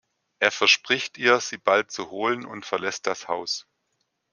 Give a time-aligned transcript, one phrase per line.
[0.39, 3.67] Er verspricht ihr sie bald zu holen, und verlässt das Haus.